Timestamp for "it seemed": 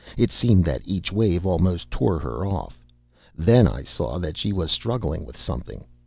0.17-0.65